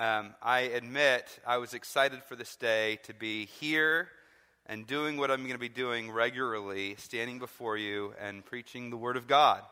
[0.00, 4.08] Um, I admit I was excited for this day to be here
[4.66, 8.96] and doing what I'm going to be doing regularly, standing before you and preaching the
[8.96, 9.62] Word of God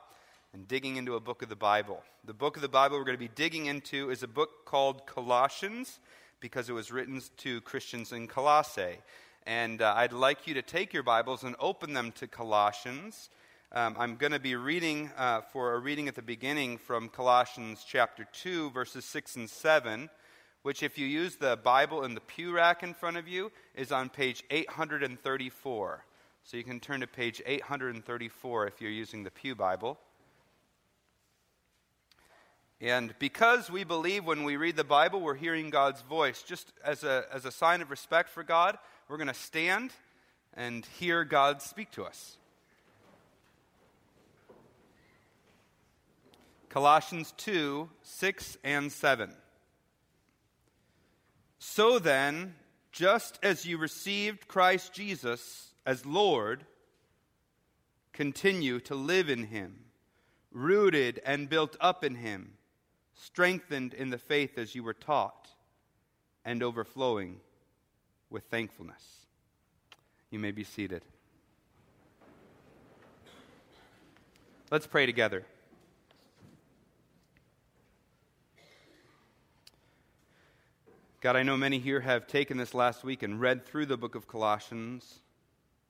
[0.52, 2.02] and digging into a book of the Bible.
[2.24, 5.06] The book of the Bible we're going to be digging into is a book called
[5.06, 6.00] Colossians
[6.40, 8.98] because it was written to Christians in Colossae.
[9.46, 13.30] And uh, I'd like you to take your Bibles and open them to Colossians.
[13.76, 17.84] Um, I'm going to be reading uh, for a reading at the beginning from Colossians
[17.86, 20.08] chapter 2, verses 6 and 7,
[20.62, 23.92] which, if you use the Bible in the pew rack in front of you, is
[23.92, 26.04] on page 834.
[26.42, 29.98] So you can turn to page 834 if you're using the Pew Bible.
[32.80, 37.04] And because we believe when we read the Bible, we're hearing God's voice, just as
[37.04, 38.78] a, as a sign of respect for God,
[39.10, 39.90] we're going to stand
[40.54, 42.38] and hear God speak to us.
[46.76, 49.32] Colossians 2 6 and 7.
[51.58, 52.54] So then,
[52.92, 56.66] just as you received Christ Jesus as Lord,
[58.12, 59.86] continue to live in him,
[60.52, 62.58] rooted and built up in him,
[63.14, 65.48] strengthened in the faith as you were taught,
[66.44, 67.40] and overflowing
[68.28, 69.24] with thankfulness.
[70.28, 71.06] You may be seated.
[74.70, 75.46] Let's pray together.
[81.22, 84.14] God, I know many here have taken this last week and read through the book
[84.14, 85.20] of Colossians.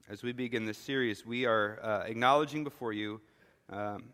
[0.08, 3.20] As we begin this series, we are uh, acknowledging before you
[3.68, 4.04] um,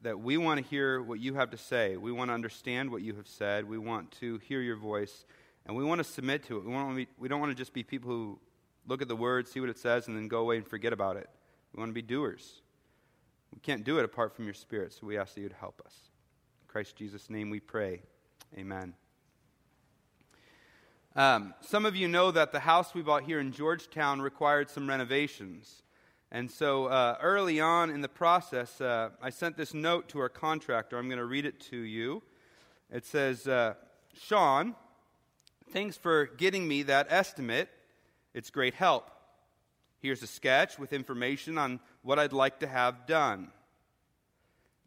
[0.00, 1.98] that we want to hear what you have to say.
[1.98, 3.68] We want to understand what you have said.
[3.68, 5.26] We want to hear your voice,
[5.66, 6.64] and we want to submit to it.
[6.64, 8.38] We, want to be, we don't want to just be people who
[8.86, 11.18] look at the word, see what it says, and then go away and forget about
[11.18, 11.28] it.
[11.74, 12.62] We want to be doers.
[13.52, 15.82] We can't do it apart from your spirit, so we ask that you would help
[15.84, 15.92] us.
[16.62, 18.00] In Christ Jesus' name we pray.
[18.56, 18.94] Amen.
[21.16, 24.86] Um, some of you know that the house we bought here in Georgetown required some
[24.86, 25.82] renovations.
[26.30, 30.28] And so uh, early on in the process, uh, I sent this note to our
[30.28, 30.98] contractor.
[30.98, 32.22] I'm going to read it to you.
[32.92, 33.76] It says, uh,
[34.12, 34.74] Sean,
[35.70, 37.70] thanks for getting me that estimate.
[38.34, 39.10] It's great help.
[40.02, 43.48] Here's a sketch with information on what I'd like to have done.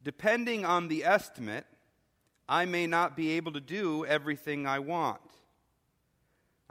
[0.03, 1.65] Depending on the estimate,
[2.47, 5.21] I may not be able to do everything I want.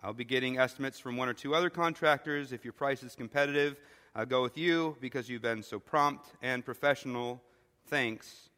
[0.00, 2.52] I'll be getting estimates from one or two other contractors.
[2.52, 3.76] If your price is competitive,
[4.14, 7.42] I'll go with you because you've been so prompt and professional.
[7.88, 8.48] Thanks,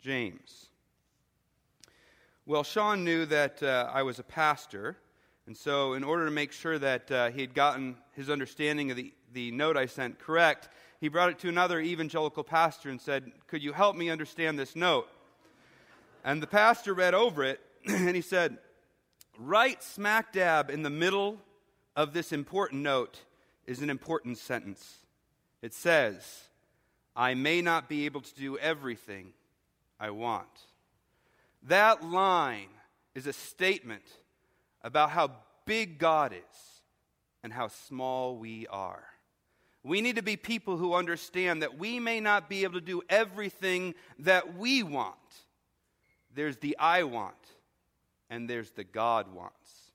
[0.00, 0.68] James.
[2.46, 4.96] Well, Sean knew that uh, I was a pastor,
[5.46, 8.96] and so in order to make sure that uh, he had gotten his understanding of
[8.96, 10.68] the, the note I sent correct,
[11.00, 14.76] he brought it to another evangelical pastor and said, Could you help me understand this
[14.76, 15.08] note?
[16.22, 18.58] And the pastor read over it, and he said,
[19.38, 21.38] right smack dab in the middle
[21.96, 23.20] of this important note
[23.66, 24.98] is an important sentence.
[25.62, 26.44] It says,
[27.16, 29.32] I may not be able to do everything
[29.98, 30.48] I want.
[31.62, 32.68] That line
[33.14, 34.04] is a statement
[34.82, 35.30] about how
[35.64, 36.82] big God is
[37.42, 39.04] and how small we are.
[39.82, 43.02] We need to be people who understand that we may not be able to do
[43.08, 45.14] everything that we want.
[46.34, 47.36] There's the I want
[48.34, 49.92] and there's the God wants.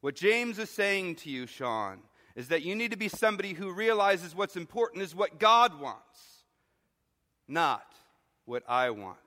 [0.00, 2.00] What James is saying to you, Sean,
[2.34, 6.42] is that you need to be somebody who realizes what's important is what God wants,
[7.46, 7.86] not
[8.46, 9.18] what I want.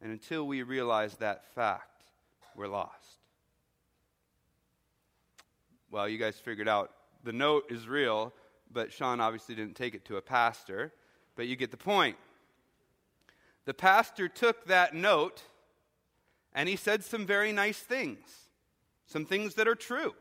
[0.00, 2.02] And until we realize that fact,
[2.56, 3.18] we're lost.
[5.92, 6.90] Well, you guys figured out
[7.22, 8.32] the note is real,
[8.72, 10.92] but Sean obviously didn't take it to a pastor,
[11.36, 12.16] but you get the point.
[13.64, 15.44] The pastor took that note
[16.54, 18.48] and he said some very nice things,
[19.06, 20.14] some things that are true,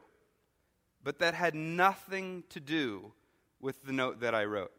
[1.03, 3.11] but that had nothing to do
[3.59, 4.71] with the note that I wrote.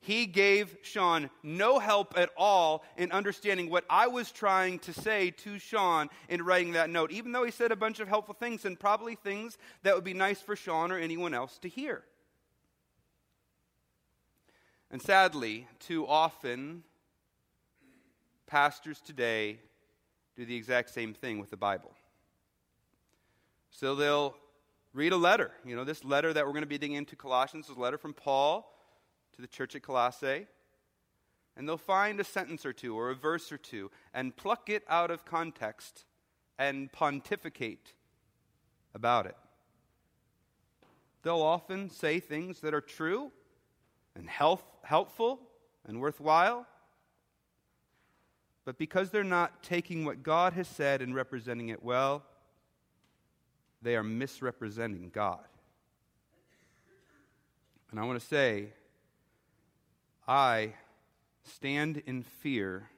[0.00, 5.30] He gave Sean no help at all in understanding what I was trying to say
[5.30, 8.64] to Sean in writing that note, even though he said a bunch of helpful things
[8.64, 12.04] and probably things that would be nice for Sean or anyone else to hear.
[14.90, 16.84] And sadly, too often,
[18.46, 19.58] pastors today
[20.38, 21.90] do the exact same thing with the Bible.
[23.70, 24.36] So they'll
[24.94, 25.50] read a letter.
[25.64, 27.98] You know, this letter that we're going to be digging into Colossians is a letter
[27.98, 28.72] from Paul
[29.34, 30.46] to the church at Colossae.
[31.56, 34.84] And they'll find a sentence or two or a verse or two and pluck it
[34.88, 36.04] out of context
[36.56, 37.94] and pontificate
[38.94, 39.36] about it.
[41.24, 43.32] They'll often say things that are true
[44.14, 45.40] and health, helpful
[45.84, 46.64] and worthwhile
[48.68, 52.22] but because they're not taking what God has said and representing it well,
[53.80, 55.46] they are misrepresenting God.
[57.90, 58.74] And I want to say,
[60.26, 60.74] I
[61.44, 62.90] stand in fear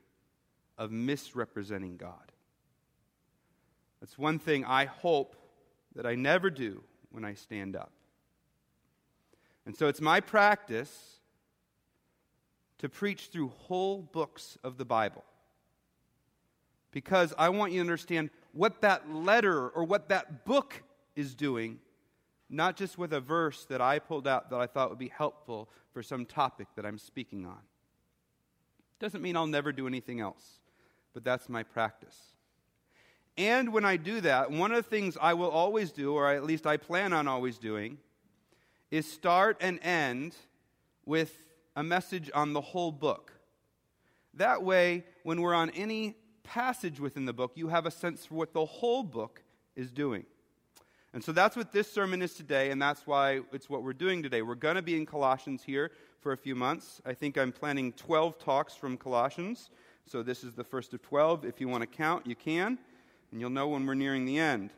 [0.77, 2.33] of misrepresenting God.
[4.01, 5.37] That's one thing I hope
[5.95, 6.83] that I never do
[7.13, 7.93] when I stand up.
[9.65, 11.21] And so it's my practice
[12.79, 15.23] to preach through whole books of the Bible
[16.93, 20.83] because I want you to understand what that letter or what that book
[21.15, 21.79] is doing,
[22.49, 25.69] not just with a verse that I pulled out that I thought would be helpful
[25.93, 27.59] for some topic that I'm speaking on.
[28.99, 30.59] Doesn't mean I'll never do anything else,
[31.15, 32.17] but that's my practice.
[33.37, 36.45] And when I do that, one of the things I will always do, or at
[36.45, 37.99] least I plan on always doing,
[38.91, 40.35] is start and end
[41.07, 41.45] with
[41.77, 43.33] a message on the whole book.
[44.35, 48.35] That way, when we're on any passage within the book, you have a sense for
[48.35, 49.43] what the whole book
[49.77, 50.25] is doing.
[51.13, 54.23] And so that's what this sermon is today, and that's why it's what we're doing
[54.23, 54.43] today.
[54.43, 55.91] We're going to be in Colossians here
[56.21, 57.01] for a few months.
[57.05, 59.71] I think I'm planning 12 talks from Colossians.
[60.07, 61.45] So this is the first of 12.
[61.45, 62.79] If you want to count, you can,
[63.33, 64.71] and you'll know when we're nearing the end.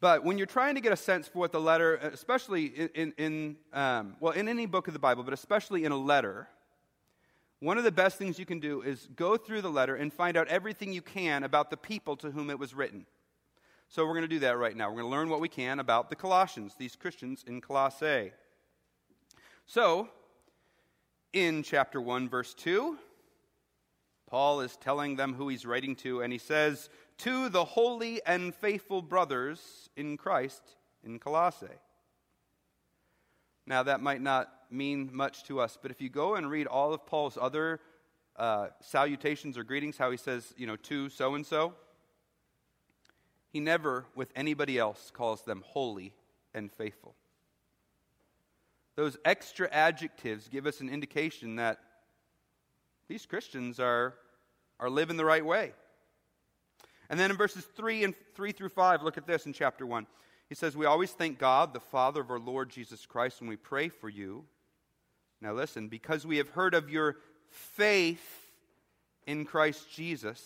[0.00, 3.56] But when you're trying to get a sense for what the letter, especially in, in,
[3.72, 6.48] um, well, in any book of the Bible, but especially in a letter,
[7.60, 10.36] one of the best things you can do is go through the letter and find
[10.36, 13.04] out everything you can about the people to whom it was written.
[13.88, 14.88] So we're going to do that right now.
[14.88, 18.32] We're going to learn what we can about the Colossians, these Christians in Colossae.
[19.66, 20.08] So,
[21.32, 22.96] in chapter 1, verse 2,
[24.28, 28.54] Paul is telling them who he's writing to, and he says, To the holy and
[28.54, 30.62] faithful brothers in Christ
[31.02, 31.66] in Colossae.
[33.66, 36.92] Now, that might not mean much to us, but if you go and read all
[36.92, 37.80] of Paul's other
[38.36, 41.74] uh, salutations or greetings, how he says, you know, to so and so,
[43.50, 46.12] he never, with anybody else, calls them holy
[46.54, 47.14] and faithful.
[48.94, 51.78] Those extra adjectives give us an indication that
[53.08, 54.14] these Christians are,
[54.78, 55.72] are living the right way.
[57.08, 60.06] And then in verses 3 and 3 through 5, look at this in chapter 1.
[60.48, 63.56] He says, We always thank God, the Father of our Lord Jesus Christ, when we
[63.56, 64.44] pray for you.
[65.40, 67.16] Now listen, because we have heard of your
[67.50, 68.50] faith
[69.26, 70.42] in Christ Jesus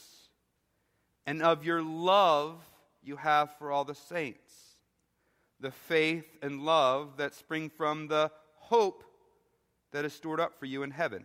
[1.26, 2.56] and of your love
[3.02, 4.52] you have for all the saints.
[5.60, 9.04] The faith and love that spring from the hope
[9.92, 11.24] that is stored up for you in heaven,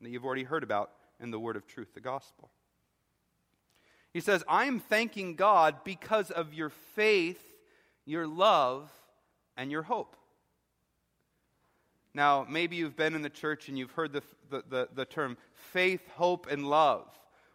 [0.00, 0.90] that you've already heard about
[1.20, 2.50] in the word of truth, the gospel.
[4.12, 7.52] He says, I am thanking God because of your faith
[8.04, 8.90] your love,
[9.56, 10.16] and your hope.
[12.14, 15.38] Now, maybe you've been in the church and you've heard the, the, the, the, term
[15.52, 17.08] faith, hope, and love.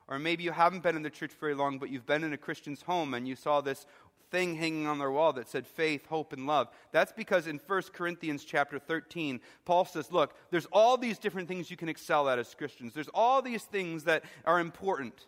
[0.07, 2.37] Or maybe you haven't been in the church very long, but you've been in a
[2.37, 3.85] Christian's home and you saw this
[4.31, 6.69] thing hanging on their wall that said faith, hope, and love.
[6.91, 11.69] That's because in 1 Corinthians chapter 13, Paul says, Look, there's all these different things
[11.69, 12.93] you can excel at as Christians.
[12.93, 15.27] There's all these things that are important.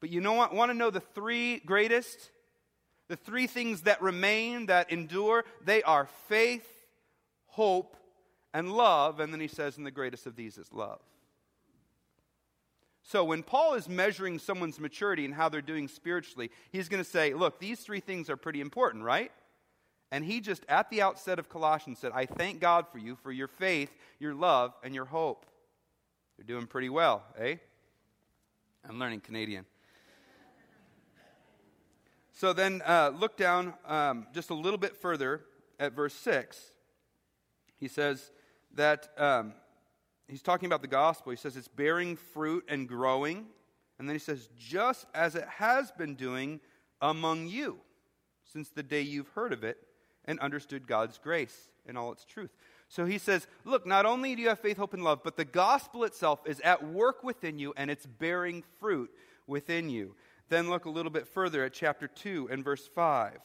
[0.00, 0.54] But you know what?
[0.54, 2.30] Want to know the three greatest?
[3.08, 6.66] The three things that remain, that endure, they are faith,
[7.46, 7.96] hope,
[8.54, 9.20] and love.
[9.20, 11.00] And then he says, and the greatest of these is love.
[13.02, 17.08] So when Paul is measuring someone's maturity and how they're doing spiritually, he's going to
[17.08, 19.32] say, look, these three things are pretty important, right?
[20.12, 23.32] And he just, at the outset of Colossians, said, I thank God for you, for
[23.32, 25.46] your faith, your love, and your hope.
[26.38, 27.56] You're doing pretty well, eh?
[28.88, 29.64] I'm learning Canadian.
[32.32, 35.42] So then uh, look down um, just a little bit further
[35.78, 36.72] at verse 6.
[37.76, 38.32] He says
[38.74, 39.54] that um,
[40.28, 41.30] he's talking about the gospel.
[41.30, 43.46] He says it's bearing fruit and growing.
[43.98, 46.60] And then he says, just as it has been doing
[47.00, 47.78] among you
[48.44, 49.78] since the day you've heard of it
[50.24, 52.50] and understood God's grace and all its truth.
[52.88, 55.44] So he says, Look, not only do you have faith, hope, and love, but the
[55.44, 59.10] gospel itself is at work within you and it's bearing fruit
[59.46, 60.14] within you.
[60.48, 63.38] Then look a little bit further at chapter 2 and verse 5.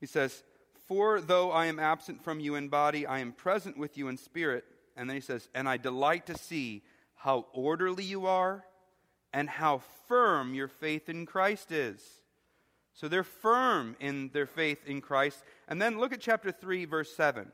[0.00, 0.42] He says,
[0.86, 4.16] For though I am absent from you in body, I am present with you in
[4.16, 4.64] spirit.
[4.96, 6.82] And then he says, And I delight to see
[7.14, 8.64] how orderly you are
[9.32, 12.00] and how firm your faith in Christ is.
[12.92, 15.42] So they're firm in their faith in Christ.
[15.68, 17.50] And then look at chapter 3, verse 7.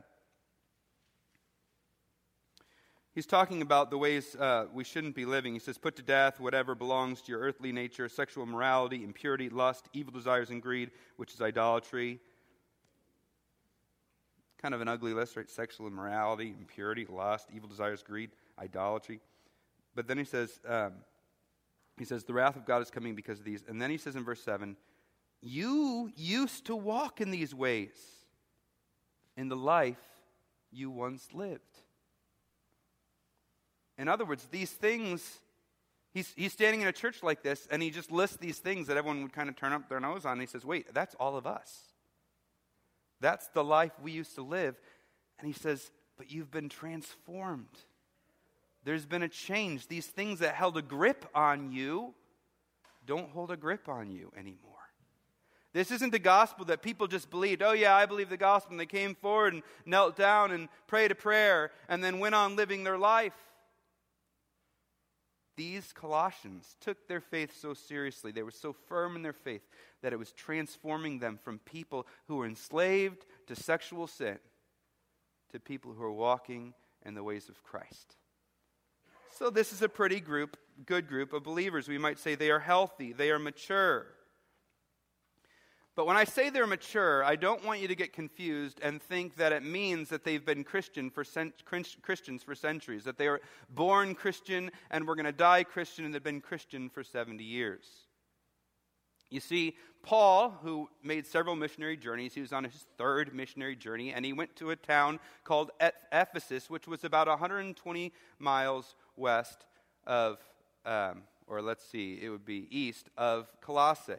[3.13, 5.53] He's talking about the ways uh, we shouldn't be living.
[5.53, 9.89] He says, Put to death whatever belongs to your earthly nature sexual morality, impurity, lust,
[9.93, 12.21] evil desires, and greed, which is idolatry.
[14.61, 15.49] Kind of an ugly list, right?
[15.49, 19.21] Sexual immorality, impurity, lust, evil desires, greed, idolatry.
[19.95, 20.93] But then he says, um,
[21.99, 23.65] he says, the wrath of God is coming because of these.
[23.69, 24.77] And then he says in verse 7,
[25.43, 27.93] you used to walk in these ways
[29.37, 29.97] in the life
[30.71, 31.63] you once lived.
[33.99, 35.41] In other words, these things,
[36.13, 38.97] he's, he's standing in a church like this and he just lists these things that
[38.97, 40.33] everyone would kind of turn up their nose on.
[40.33, 41.90] And he says, wait, that's all of us.
[43.21, 44.77] That's the life we used to live.
[45.39, 47.67] And he says, but you've been transformed.
[48.85, 49.87] There's been a change.
[49.87, 52.15] These things that held a grip on you
[53.07, 54.71] don't hold a grip on you anymore.
[55.73, 58.73] This isn't the gospel that people just believed, oh, yeah, I believe the gospel.
[58.73, 62.57] And they came forward and knelt down and prayed a prayer and then went on
[62.57, 63.35] living their life.
[65.61, 69.61] These Colossians took their faith so seriously, they were so firm in their faith,
[70.01, 74.39] that it was transforming them from people who were enslaved to sexual sin
[75.53, 76.73] to people who are walking
[77.05, 78.17] in the ways of Christ.
[79.37, 81.89] So, this is a pretty group, good group of believers.
[81.89, 84.07] We might say they are healthy, they are mature.
[85.97, 89.37] But when I say they're mature, I don't want you to get confused and think
[89.37, 93.41] that it means that they've been Christian for cent- Christians for centuries, that they are
[93.69, 97.85] born Christian and we're going to die Christian and they've been Christian for 70 years.
[99.31, 104.13] You see, Paul, who made several missionary journeys, he was on his third missionary journey,
[104.13, 105.71] and he went to a town called
[106.11, 109.67] Ephesus, which was about 120 miles west
[110.07, 110.39] of,
[110.85, 114.15] um, or let's see, it would be east of Colossae.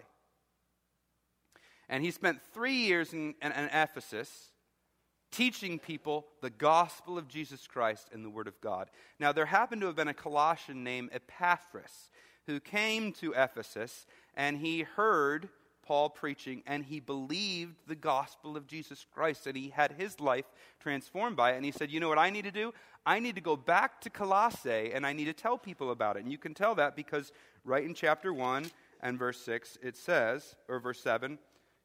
[1.91, 4.50] And he spent three years in, in, in Ephesus
[5.29, 8.89] teaching people the gospel of Jesus Christ and the Word of God.
[9.19, 12.10] Now, there happened to have been a Colossian named Epaphras
[12.48, 14.05] who came to Ephesus
[14.36, 15.50] and he heard
[15.86, 20.45] Paul preaching and he believed the gospel of Jesus Christ and he had his life
[20.79, 21.57] transformed by it.
[21.57, 22.74] And he said, You know what I need to do?
[23.05, 26.24] I need to go back to Colossae and I need to tell people about it.
[26.24, 27.33] And you can tell that because
[27.65, 28.71] right in chapter 1
[29.01, 31.38] and verse 6, it says, or verse 7,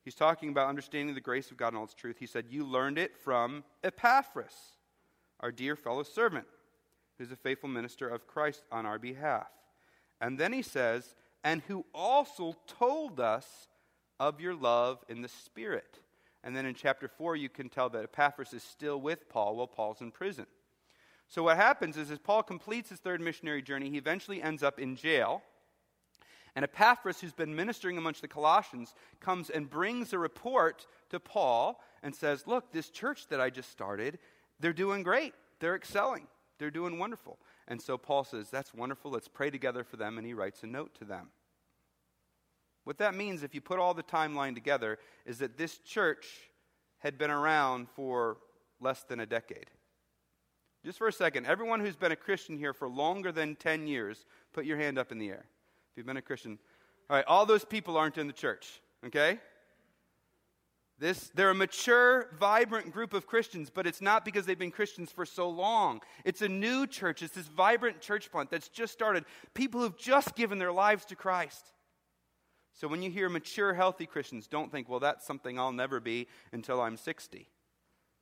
[0.06, 2.18] He's talking about understanding the grace of God and all its truth.
[2.20, 4.54] He said, You learned it from Epaphras,
[5.40, 6.46] our dear fellow servant,
[7.18, 9.48] who's a faithful minister of Christ on our behalf.
[10.20, 13.66] And then he says, And who also told us
[14.20, 15.98] of your love in the Spirit.
[16.44, 19.66] And then in chapter 4, you can tell that Epaphras is still with Paul while
[19.66, 20.46] Paul's in prison.
[21.28, 24.78] So what happens is, as Paul completes his third missionary journey, he eventually ends up
[24.78, 25.42] in jail.
[26.56, 31.78] And Epaphras, who's been ministering amongst the Colossians, comes and brings a report to Paul
[32.02, 34.18] and says, Look, this church that I just started,
[34.58, 35.34] they're doing great.
[35.60, 36.26] They're excelling.
[36.58, 37.38] They're doing wonderful.
[37.68, 39.10] And so Paul says, That's wonderful.
[39.10, 40.16] Let's pray together for them.
[40.16, 41.28] And he writes a note to them.
[42.84, 46.26] What that means, if you put all the timeline together, is that this church
[47.00, 48.38] had been around for
[48.80, 49.70] less than a decade.
[50.86, 54.24] Just for a second, everyone who's been a Christian here for longer than 10 years,
[54.54, 55.44] put your hand up in the air.
[55.96, 56.58] If you've been a Christian.
[57.08, 59.40] All right, all those people aren't in the church, okay?
[60.98, 65.10] This, they're a mature, vibrant group of Christians, but it's not because they've been Christians
[65.10, 66.02] for so long.
[66.26, 67.22] It's a new church.
[67.22, 69.24] It's this vibrant church plant that's just started.
[69.54, 71.64] People who've just given their lives to Christ.
[72.74, 76.26] So when you hear mature, healthy Christians, don't think, well, that's something I'll never be
[76.52, 77.48] until I'm 60.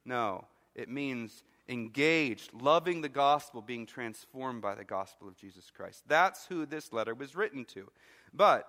[0.04, 0.45] No,
[0.76, 6.02] it means engaged, loving the gospel, being transformed by the gospel of Jesus Christ.
[6.06, 7.90] That's who this letter was written to.
[8.33, 8.68] But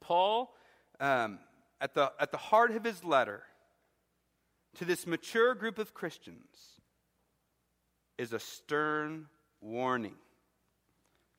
[0.00, 0.54] Paul,
[1.00, 1.38] um,
[1.80, 3.42] at, the, at the heart of his letter
[4.76, 6.80] to this mature group of Christians,
[8.18, 9.26] is a stern
[9.60, 10.16] warning.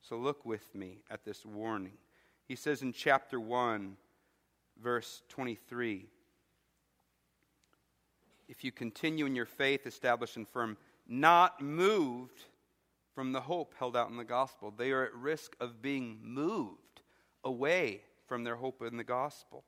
[0.02, 1.98] So look with me at this warning.
[2.46, 3.96] He says in chapter 1,
[4.80, 6.06] verse 23
[8.48, 10.76] if you continue in your faith, established and firm,
[11.06, 12.44] not moved
[13.14, 14.72] from the hope held out in the gospel.
[14.76, 17.02] They are at risk of being moved
[17.44, 19.64] away from their hope in the gospel.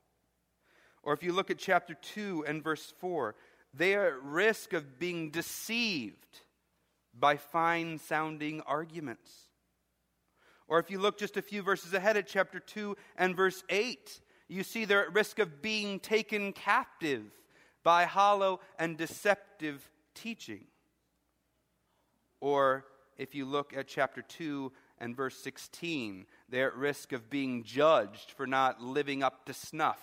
[1.03, 3.35] Or if you look at chapter 2 and verse 4,
[3.73, 6.41] they are at risk of being deceived
[7.19, 9.49] by fine sounding arguments.
[10.69, 14.21] Or if you look just a few verses ahead at chapter 2 and verse 8,
[14.49, 17.25] you see they're at risk of being taken captive
[17.83, 20.65] by hollow and deceptive teaching.
[22.41, 22.85] Or
[23.17, 28.33] if you look at chapter 2 and verse 16, they're at risk of being judged
[28.33, 30.01] for not living up to snuff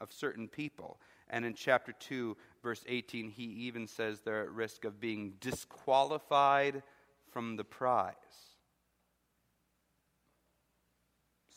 [0.00, 0.98] of certain people.
[1.28, 6.82] And in chapter 2, verse 18, he even says they're at risk of being disqualified
[7.32, 8.14] from the prize.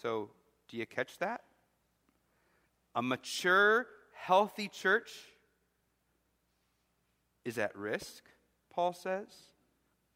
[0.01, 0.29] So,
[0.69, 1.41] do you catch that?
[2.95, 5.11] A mature, healthy church
[7.47, 8.25] is at risk,
[8.69, 9.29] Paul says,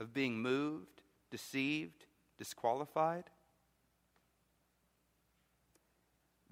[0.02, 2.06] of being moved, deceived,
[2.38, 3.24] disqualified.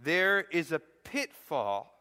[0.02, 1.94] There is a pitfall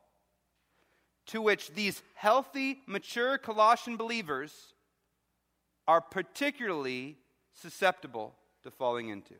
[1.26, 4.74] to which these healthy, mature Colossian believers
[5.88, 7.16] are particularly
[7.52, 9.34] susceptible to falling into.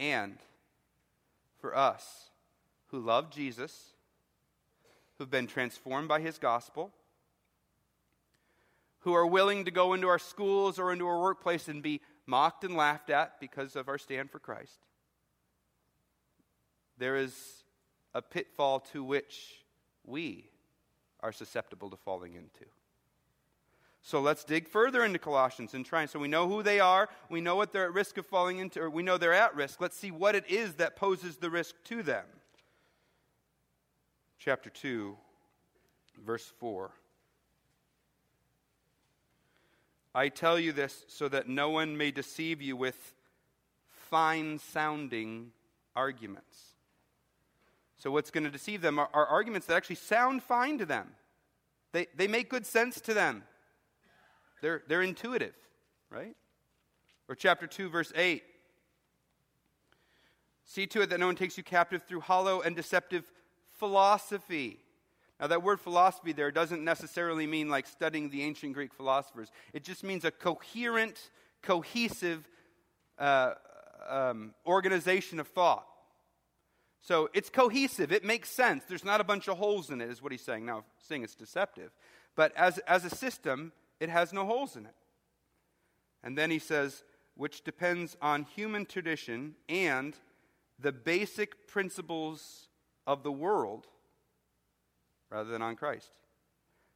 [0.00, 0.38] And
[1.60, 2.30] for us
[2.88, 3.93] who love Jesus,
[5.18, 6.92] who've been transformed by his gospel,
[9.00, 12.64] who are willing to go into our schools or into our workplace and be mocked
[12.64, 14.86] and laughed at because of our stand for Christ.
[16.98, 17.34] There is
[18.14, 19.64] a pitfall to which
[20.04, 20.48] we
[21.20, 22.70] are susceptible to falling into.
[24.02, 26.04] So let's dig further into Colossians and try.
[26.04, 27.08] So we know who they are.
[27.30, 29.80] We know what they're at risk of falling into, or we know they're at risk.
[29.80, 32.24] Let's see what it is that poses the risk to them.
[34.44, 35.16] Chapter 2,
[36.22, 36.90] verse 4.
[40.14, 43.14] I tell you this so that no one may deceive you with
[43.88, 45.52] fine sounding
[45.96, 46.58] arguments.
[47.96, 51.08] So, what's going to deceive them are, are, arguments that actually sound fine to them.
[51.92, 53.44] They, they make good sense to them.
[54.60, 55.54] They're, they're intuitive,
[56.10, 56.36] right?
[57.30, 58.42] Or chapter 2, verse 8.
[60.66, 63.24] See to it that no one takes you captive through hollow and deceptive
[63.78, 64.78] philosophy.
[65.40, 69.84] Now, that word philosophy there doesn't necessarily mean like studying the ancient Greek philosophers, it
[69.84, 71.30] just means a coherent,
[71.62, 72.48] cohesive
[73.18, 73.54] uh,
[74.08, 75.86] um, organization of thought.
[77.02, 78.84] So it's cohesive, it makes sense.
[78.88, 80.64] There's not a bunch of holes in it, is what he's saying.
[80.64, 81.90] Now, saying it's deceptive.
[82.34, 84.94] But as, as a system, it has no holes in it.
[86.22, 87.04] And then he says,
[87.36, 90.16] which depends on human tradition and
[90.78, 92.68] the basic principles
[93.06, 93.86] of the world
[95.30, 96.10] rather than on Christ.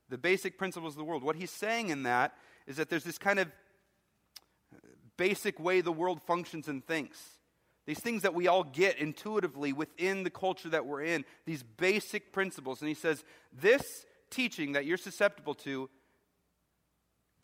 [0.09, 1.23] The basic principles of the world.
[1.23, 2.35] What he's saying in that
[2.67, 3.49] is that there's this kind of
[5.17, 7.19] basic way the world functions and thinks.
[7.87, 12.33] These things that we all get intuitively within the culture that we're in, these basic
[12.33, 12.81] principles.
[12.81, 13.83] And he says, this
[14.31, 15.89] teaching that you're susceptible to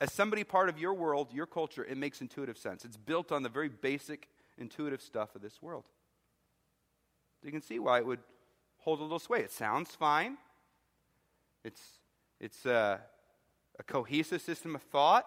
[0.01, 2.85] as somebody part of your world, your culture, it makes intuitive sense.
[2.85, 5.85] It's built on the very basic intuitive stuff of this world.
[7.41, 8.21] So you can see why it would
[8.85, 9.41] hold a little sway.
[9.41, 10.37] It sounds fine.
[11.65, 11.81] It's
[12.41, 13.01] it's a,
[13.79, 15.27] a cohesive system of thought.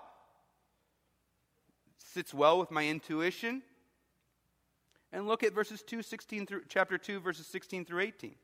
[1.88, 3.64] It sits well with my intuition.
[5.12, 8.36] And look at verses 2, 16 through chapter 2, verses 16 through 18.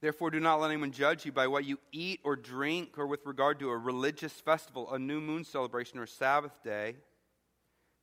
[0.00, 3.24] Therefore, do not let anyone judge you by what you eat or drink, or with
[3.24, 6.96] regard to a religious festival, a new moon celebration, or Sabbath day.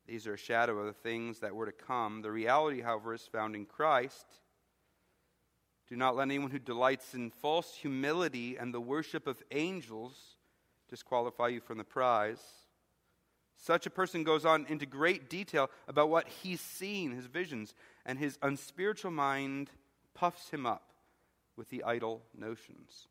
[0.07, 2.21] These are a shadow of the things that were to come.
[2.21, 4.25] The reality, however, is found in Christ.
[5.87, 10.37] Do not let anyone who delights in false humility and the worship of angels
[10.89, 12.41] disqualify you from the prize.
[13.55, 17.73] Such a person goes on into great detail about what he's seen, his visions,
[18.05, 19.69] and his unspiritual mind
[20.13, 20.91] puffs him up
[21.55, 23.07] with the idle notions.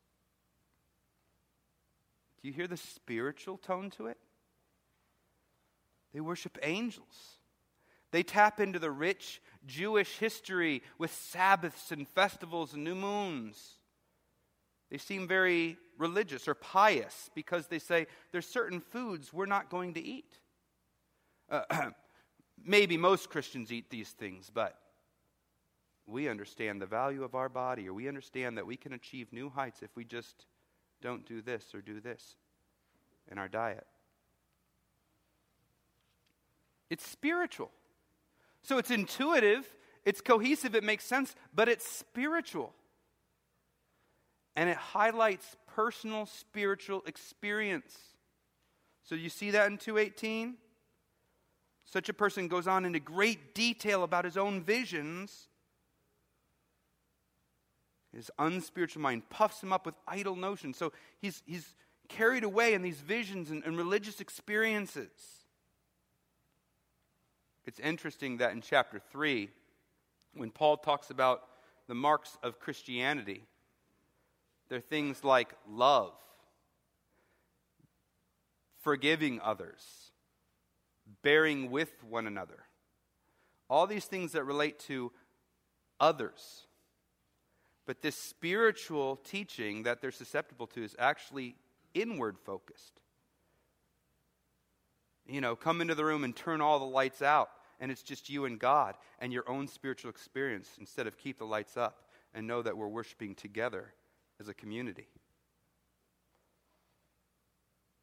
[2.41, 4.17] Do you hear the spiritual tone to it?
[6.13, 7.39] They worship angels.
[8.11, 13.79] They tap into the rich Jewish history with Sabbaths and festivals and new moons.
[14.91, 19.95] They seem very religious or pious because they say there's certain foods we're not going
[19.95, 20.37] to eat.
[21.49, 21.63] Uh,
[22.63, 24.77] maybe most Christians eat these things, but
[26.05, 29.49] we understand the value of our body, or we understand that we can achieve new
[29.49, 30.45] heights if we just
[31.01, 32.35] don't do this or do this
[33.31, 33.87] in our diet.
[36.89, 37.71] It's spiritual.
[38.61, 39.67] So it's intuitive,
[40.05, 42.73] it's cohesive, it makes sense, but it's spiritual.
[44.55, 47.97] And it highlights personal spiritual experience.
[49.03, 50.55] So you see that in 218?
[51.85, 55.47] Such a person goes on into great detail about his own visions
[58.15, 60.77] his unspiritual mind puffs him up with idle notions.
[60.77, 61.73] So he's, he's
[62.07, 65.09] carried away in these visions and, and religious experiences.
[67.65, 69.49] It's interesting that in chapter 3,
[70.35, 71.43] when Paul talks about
[71.87, 73.43] the marks of Christianity,
[74.69, 76.13] there are things like love,
[78.81, 80.11] forgiving others,
[81.21, 82.63] bearing with one another.
[83.69, 85.11] All these things that relate to
[85.99, 86.67] others.
[87.85, 91.55] But this spiritual teaching that they're susceptible to is actually
[91.93, 92.99] inward focused.
[95.33, 98.29] You know, come into the room and turn all the lights out, and it's just
[98.29, 102.03] you and God and your own spiritual experience instead of keep the lights up
[102.35, 103.95] and know that we're worshiping together
[104.39, 105.07] as a community.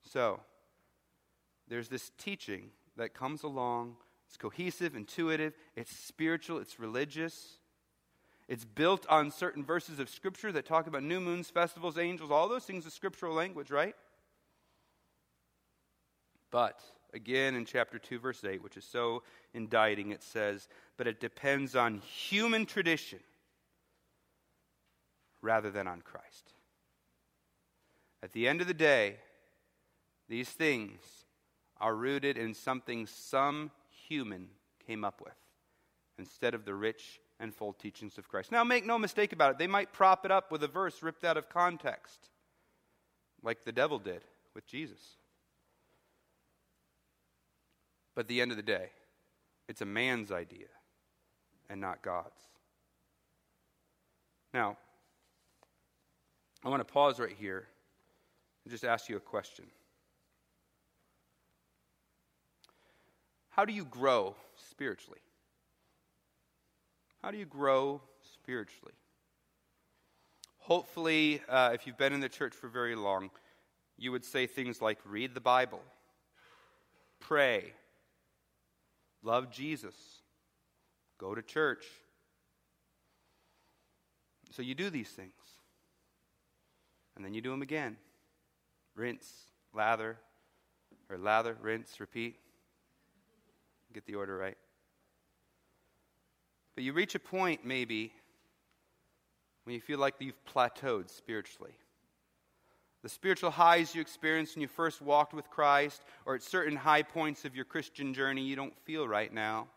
[0.02, 0.40] So,
[1.68, 3.94] there's this teaching that comes along.
[4.26, 7.58] It's cohesive, intuitive, it's spiritual, it's religious.
[8.48, 12.48] It's built on certain verses of Scripture that talk about new moons, festivals, angels, all
[12.48, 13.94] those things is scriptural language, right?
[16.50, 16.82] But,
[17.14, 19.22] again, in chapter 2, verse 8, which is so
[19.54, 23.20] indicting, it says, But it depends on human tradition
[25.42, 26.52] rather than on Christ.
[28.22, 29.16] At the end of the day,
[30.28, 31.00] these things
[31.80, 33.70] are rooted in something some
[34.08, 34.48] human
[34.86, 35.32] came up with
[36.18, 38.52] instead of the rich and full teachings of Christ.
[38.52, 41.24] Now, make no mistake about it, they might prop it up with a verse ripped
[41.24, 42.28] out of context,
[43.42, 44.20] like the devil did
[44.54, 45.16] with Jesus.
[48.14, 48.90] But at the end of the day,
[49.68, 50.66] it's a man's idea
[51.68, 52.40] and not God's.
[54.52, 54.76] Now,
[56.64, 57.66] I want to pause right here
[58.64, 59.64] and just ask you a question.
[63.50, 64.34] How do you grow
[64.70, 65.20] spiritually?
[67.22, 68.00] How do you grow
[68.34, 68.94] spiritually?
[70.58, 73.30] Hopefully, uh, if you've been in the church for very long,
[73.98, 75.82] you would say things like read the Bible,
[77.18, 77.72] pray,
[79.22, 79.94] love Jesus,
[81.18, 81.84] go to church.
[84.50, 85.32] So you do these things.
[87.16, 87.96] And then you do them again.
[88.94, 89.30] Rinse,
[89.74, 90.16] lather,
[91.10, 92.36] or lather, rinse, repeat.
[93.92, 94.56] Get the order right.
[96.74, 98.12] But you reach a point, maybe,
[99.64, 101.74] when you feel like you've plateaued spiritually.
[103.02, 107.02] The spiritual highs you experienced when you first walked with Christ, or at certain high
[107.02, 109.68] points of your Christian journey, you don't feel right now.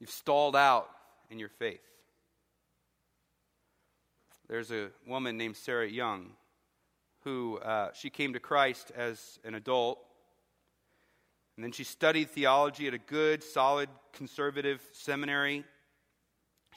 [0.00, 0.88] You've stalled out
[1.30, 1.80] in your faith.
[4.48, 6.30] There's a woman named Sarah Young
[7.24, 9.98] who uh, she came to Christ as an adult.
[11.56, 15.64] And then she studied theology at a good, solid, conservative seminary.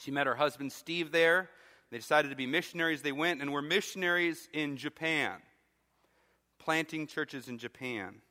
[0.02, 1.50] She met her husband Steve there.
[1.91, 3.01] They decided to be missionaries.
[3.01, 5.34] They went and were missionaries in Japan,
[6.58, 8.21] planting churches in Japan.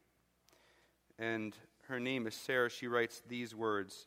[1.18, 1.54] And
[1.88, 2.70] her name is Sarah.
[2.70, 4.06] She writes these words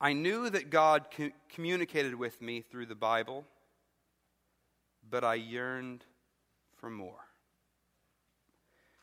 [0.00, 3.46] I knew that God co- communicated with me through the Bible
[5.10, 6.04] but I yearned
[6.76, 7.20] for more.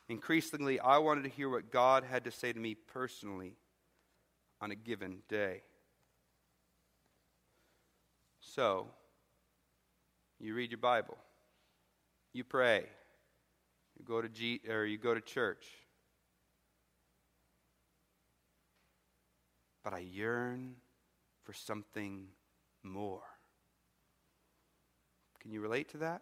[0.09, 3.55] Increasingly, I wanted to hear what God had to say to me personally
[4.59, 5.63] on a given day.
[8.53, 8.87] So,
[10.37, 11.17] you read your Bible,
[12.33, 12.83] you pray,
[13.97, 15.67] you go to G, or you go to church.
[19.85, 20.75] But I yearn
[21.45, 22.27] for something
[22.83, 23.23] more.
[25.39, 26.21] Can you relate to that?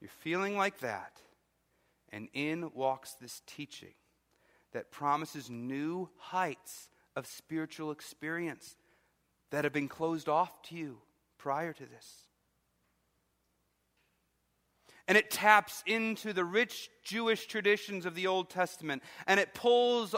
[0.00, 1.20] You're feeling like that,
[2.08, 3.94] and in walks this teaching
[4.72, 8.74] that promises new heights of spiritual experience
[9.50, 10.98] that have been closed off to you
[11.38, 12.26] prior to this
[15.08, 20.14] and it taps into the rich Jewish traditions of the Old Testament, and it pulls,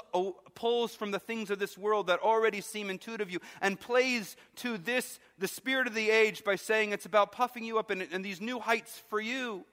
[0.55, 4.37] pulls from the things of this world that already seem intuitive to you, and plays
[4.57, 8.03] to this, the spirit of the age, by saying it's about puffing you up in,
[8.03, 9.65] in these new heights for you.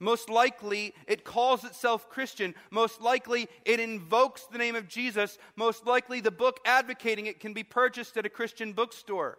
[0.00, 2.54] Most likely, it calls itself Christian.
[2.70, 5.38] Most likely, it invokes the name of Jesus.
[5.56, 9.38] Most likely, the book advocating it can be purchased at a Christian bookstore.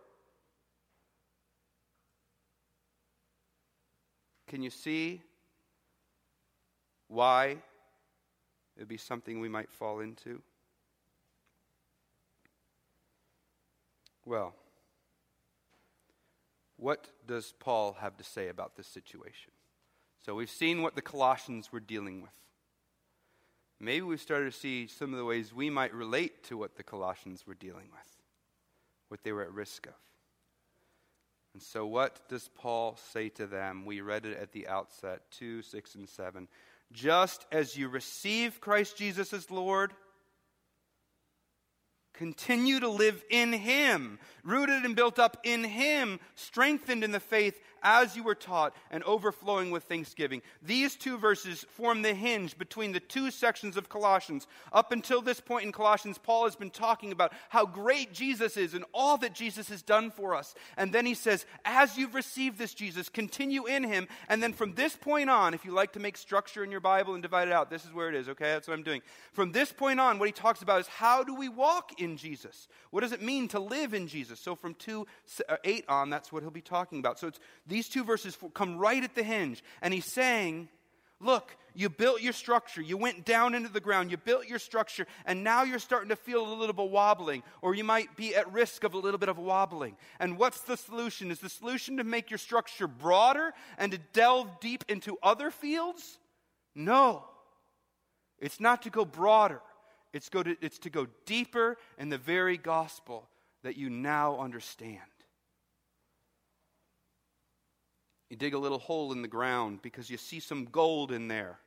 [4.48, 5.22] Can you see
[7.08, 7.58] why
[8.76, 10.42] it would be something we might fall into?
[14.26, 14.54] Well,
[16.76, 19.52] what does Paul have to say about this situation?
[20.26, 22.32] So we've seen what the Colossians were dealing with.
[23.80, 26.84] Maybe we've started to see some of the ways we might relate to what the
[26.84, 28.18] Colossians were dealing with,
[29.08, 29.94] what they were at risk of.
[31.54, 33.86] And so, what does Paul say to them?
[33.86, 36.48] We read it at the outset 2, 6, and 7.
[36.92, 39.94] Just as you receive Christ Jesus as Lord,
[42.14, 47.60] Continue to live in Him, rooted and built up in Him, strengthened in the faith
[47.84, 50.42] as you were taught, and overflowing with thanksgiving.
[50.62, 54.48] These two verses form the hinge between the two sections of Colossians.
[54.74, 58.74] Up until this point in Colossians, Paul has been talking about how great Jesus is
[58.74, 60.56] and all that Jesus has done for us.
[60.78, 64.08] And then he says, As you've received this Jesus, continue in Him.
[64.28, 67.14] And then from this point on, if you like to make structure in your Bible
[67.14, 68.52] and divide it out, this is where it is, okay?
[68.52, 69.02] That's what I'm doing.
[69.32, 72.68] From this point on, what he talks about is how do we walk in Jesus?
[72.92, 74.40] What does it mean to live in Jesus?
[74.40, 75.06] So from 2
[75.48, 77.20] uh, 8 on, that's what he'll be talking about.
[77.20, 79.64] So it's, these two verses come right at the hinge.
[79.82, 80.70] And he's saying,
[81.22, 82.82] Look, you built your structure.
[82.82, 84.10] You went down into the ground.
[84.10, 85.06] You built your structure.
[85.26, 88.52] And now you're starting to feel a little bit wobbling, or you might be at
[88.54, 89.98] risk of a little bit of wobbling.
[90.20, 91.30] And what's the solution?
[91.30, 96.20] Is the solution to make your structure broader and to delve deep into other fields?
[96.74, 97.26] No.
[98.40, 99.62] It's not to go broader.
[100.14, 103.30] It's, go to, it's to go deeper in the very gospel
[103.64, 105.00] that you now understand.
[108.30, 111.60] You dig a little hole in the ground because you see some gold in there.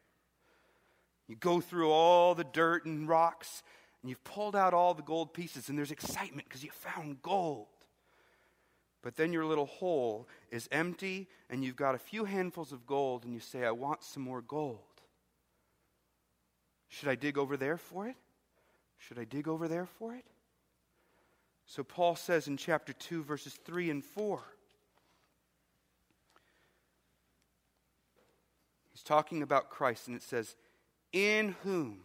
[1.28, 3.62] You go through all the dirt and rocks,
[4.00, 7.66] and you've pulled out all the gold pieces, and there's excitement because you found gold.
[9.02, 13.24] But then your little hole is empty, and you've got a few handfuls of gold,
[13.24, 14.78] and you say, I want some more gold.
[16.88, 18.16] Should I dig over there for it?
[19.06, 20.24] Should I dig over there for it?
[21.66, 24.42] So Paul says in chapter 2, verses 3 and 4.
[28.92, 30.54] He's talking about Christ, and it says,
[31.12, 32.00] In whom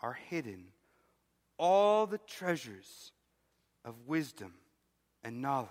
[0.00, 0.66] are hidden
[1.58, 3.12] all the treasures
[3.84, 4.54] of wisdom
[5.24, 5.70] and knowledge.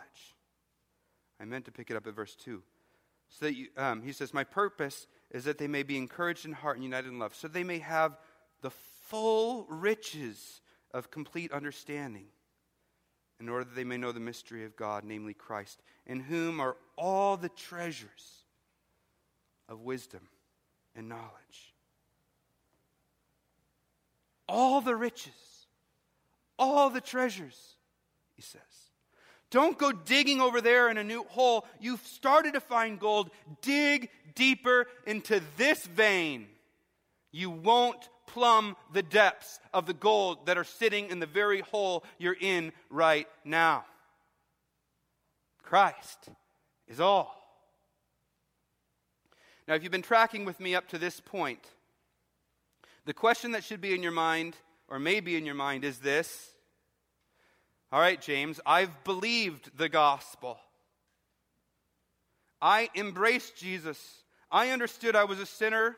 [1.39, 2.63] I meant to pick it up at verse 2.
[3.29, 6.53] So that you, um, he says, My purpose is that they may be encouraged in
[6.53, 8.17] heart and united in love, so they may have
[8.61, 8.71] the
[9.09, 12.25] full riches of complete understanding,
[13.39, 16.77] in order that they may know the mystery of God, namely Christ, in whom are
[16.97, 18.43] all the treasures
[19.67, 20.21] of wisdom
[20.95, 21.73] and knowledge.
[24.47, 25.67] All the riches,
[26.57, 27.75] all the treasures,
[28.35, 28.61] he says.
[29.49, 31.65] Don't go digging over there in a new hole.
[31.79, 33.29] You've started to find gold.
[33.61, 36.47] Dig deeper into this vein.
[37.31, 42.03] You won't plumb the depths of the gold that are sitting in the very hole
[42.19, 43.85] you're in right now.
[45.63, 46.27] Christ
[46.85, 47.33] is all.
[49.69, 51.65] Now, if you've been tracking with me up to this point,
[53.05, 54.57] the question that should be in your mind,
[54.89, 56.51] or may be in your mind, is this
[57.89, 60.59] All right, James, I've believed the gospel.
[62.61, 64.23] I embraced Jesus.
[64.51, 65.95] I understood I was a sinner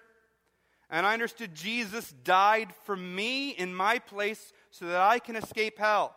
[0.89, 5.77] and I understood Jesus died for me in my place so that I can escape
[5.77, 6.15] hell.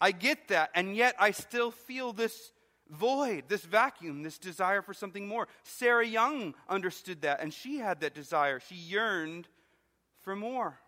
[0.00, 2.52] I get that, and yet I still feel this
[2.90, 5.48] void, this vacuum, this desire for something more.
[5.62, 8.60] Sarah Young understood that, and she had that desire.
[8.60, 9.48] She yearned
[10.22, 10.78] for more.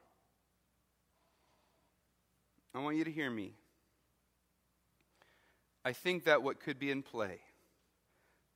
[2.74, 3.54] I want you to hear me.
[5.84, 7.38] I think that what could be in play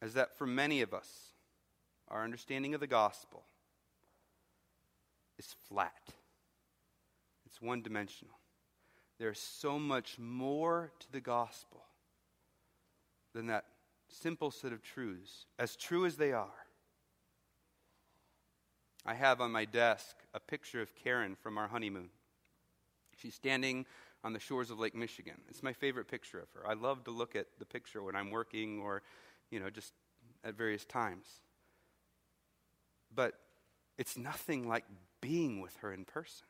[0.03, 1.09] is that for many of us,
[2.11, 3.45] our understanding of the gospel
[5.39, 6.15] is flat,
[7.47, 8.35] it's one dimensional.
[9.19, 11.83] There's so much more to the gospel
[13.35, 13.65] than that
[14.09, 16.49] simple set of truths, as true as they are.
[19.05, 22.11] I have on my desk a picture of Karen from our honeymoon.
[23.17, 23.87] She's standing
[24.23, 25.41] on the shores of Lake Michigan.
[25.49, 26.69] It's my favorite picture of her.
[26.69, 29.03] I love to look at the picture when I'm working or,
[29.51, 29.93] you know, just
[30.45, 31.27] at various times.
[33.15, 33.35] But
[33.97, 34.85] it's nothing like
[35.21, 36.47] being with her in person.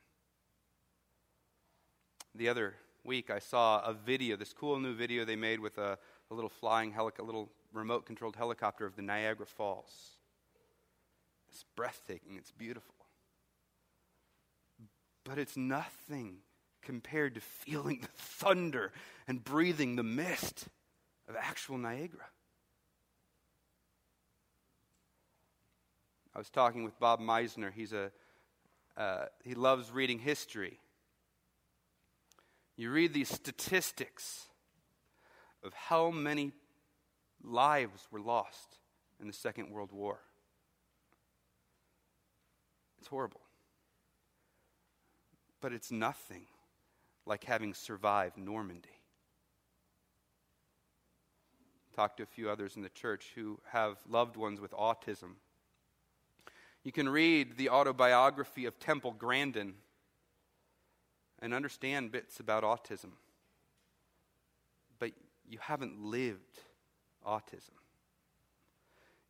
[2.34, 5.98] The other week, I saw a video, this cool new video they made with a,
[6.30, 10.16] a little flying helic- a little remote controlled helicopter of the Niagara Falls.
[11.48, 12.94] It's breathtaking, it's beautiful.
[15.24, 16.38] But it's nothing
[16.82, 18.92] compared to feeling the thunder
[19.26, 20.68] and breathing the mist
[21.28, 22.26] of actual Niagara.
[26.38, 27.72] I was talking with Bob Meisner.
[27.72, 28.12] He's a,
[28.96, 30.78] uh, he loves reading history.
[32.76, 34.46] You read these statistics
[35.64, 36.52] of how many
[37.42, 38.76] lives were lost
[39.20, 40.20] in the Second World War.
[43.00, 43.40] It's horrible.
[45.60, 46.44] But it's nothing
[47.26, 49.00] like having survived Normandy.
[51.96, 55.34] Talked to a few others in the church who have loved ones with autism
[56.84, 59.74] you can read the autobiography of Temple Grandin.
[61.40, 63.12] and understand bits about autism,
[64.98, 65.12] but
[65.48, 66.58] you haven't lived
[67.26, 67.76] autism.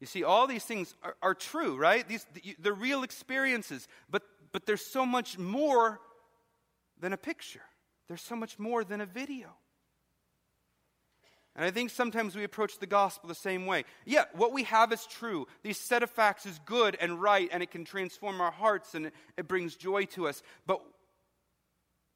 [0.01, 2.07] You see, all these things are, are true, right?
[2.09, 2.27] These,
[2.59, 6.01] they're real experiences, but, but there's so much more
[7.01, 7.63] than a picture,
[8.07, 9.49] there's so much more than a video.
[11.59, 13.85] And I think sometimes we approach the gospel the same way.
[14.07, 15.49] Yeah, what we have is true.
[15.65, 19.11] These set of facts is good and right, and it can transform our hearts and
[19.37, 20.41] it, brings joy to us.
[20.69, 20.81] But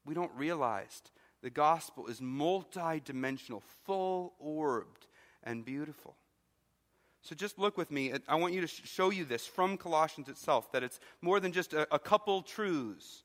[0.05, 1.01] we don't realize
[1.41, 5.07] the gospel is multidimensional, full orbed,
[5.43, 6.15] and beautiful.
[7.21, 8.13] So just look with me.
[8.29, 11.73] I want you to show you this from Colossians itself that it's more than just
[11.73, 13.23] a, a couple truths,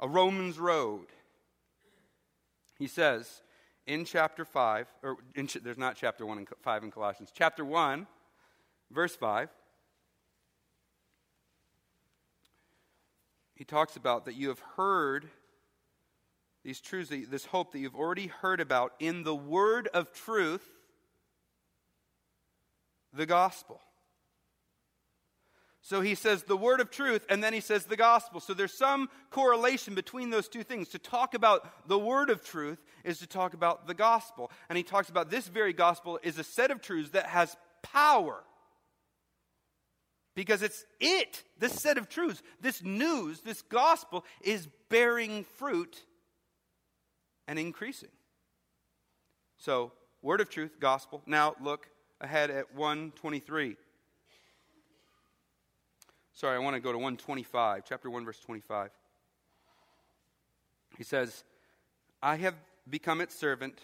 [0.00, 1.06] a Romans road.
[2.76, 3.42] He says
[3.88, 8.06] in chapter 5, or in, there's not chapter 1 and 5 in Colossians, chapter 1,
[8.90, 9.48] verse 5.
[13.54, 15.28] He talks about that you have heard
[16.64, 20.68] these truths, this hope that you've already heard about in the word of truth
[23.14, 23.80] the gospel.
[25.88, 28.40] So he says the word of truth, and then he says the gospel.
[28.40, 30.88] So there's some correlation between those two things.
[30.88, 34.50] To talk about the word of truth is to talk about the gospel.
[34.68, 38.44] And he talks about this very gospel is a set of truths that has power.
[40.36, 46.04] Because it's it, this set of truths, this news, this gospel is bearing fruit
[47.46, 48.10] and increasing.
[49.56, 51.22] So, word of truth, gospel.
[51.24, 51.88] Now look
[52.20, 53.78] ahead at 123.
[56.38, 58.90] Sorry, I want to go to 125, chapter 1, verse 25.
[60.96, 61.42] He says,
[62.22, 62.54] I have
[62.88, 63.80] become its servant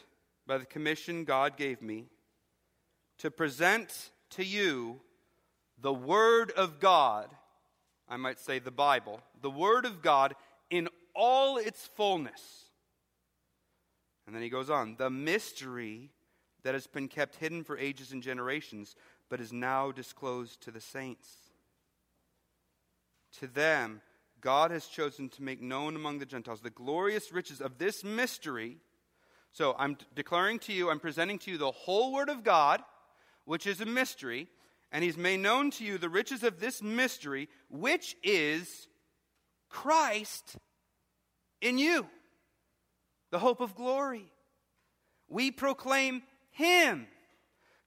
[0.47, 2.05] by the commission God gave me
[3.19, 5.01] to present to you
[5.81, 7.29] the Word of God,
[8.09, 10.37] I might say the Bible, the Word of God
[10.71, 12.67] in all its fullness.
[14.29, 16.13] And then he goes on, the mystery
[16.63, 18.95] that has been kept hidden for ages and generations,
[19.29, 21.44] but is now disclosed to the saints.
[23.41, 24.01] To them,
[24.41, 28.79] God has chosen to make known among the Gentiles the glorious riches of this mystery.
[29.53, 32.83] So I'm declaring to you, I'm presenting to you the whole Word of God,
[33.45, 34.49] which is a mystery,
[34.93, 38.89] and He's made known to you the riches of this mystery, which is
[39.69, 40.57] Christ
[41.61, 42.07] in you,
[43.31, 44.31] the hope of glory.
[45.29, 47.09] We proclaim him.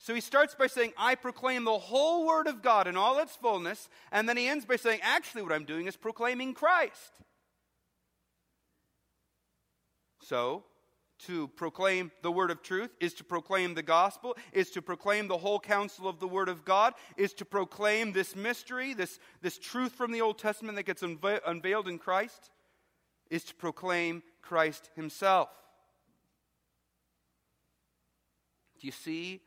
[0.08, 3.36] So he starts by saying, I proclaim the whole Word of God in all its
[3.36, 3.89] fullness.
[4.10, 7.12] And then he ends by saying, actually, what I'm doing is proclaiming Christ.
[10.22, 10.63] So,
[11.26, 15.39] to proclaim the word of truth is to proclaim the gospel, is to proclaim the
[15.39, 19.91] whole counsel of the word of God, is to proclaim this mystery, this, this truth
[19.91, 22.50] from the Old Testament that gets unve- unveiled in Christ,
[23.30, 25.50] is to proclaim Christ himself.
[28.80, 29.41] Do you see